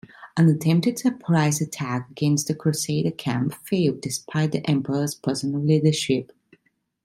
An 0.35 0.49
attempted 0.49 0.97
surprise 0.97 1.61
attack 1.61 2.09
against 2.09 2.47
the 2.47 2.55
crusader 2.55 3.11
camp 3.11 3.53
failed 3.63 4.01
despite 4.01 4.51
the 4.51 4.67
Emperor's 4.67 5.13
personal 5.13 5.61
leadership. 5.61 6.31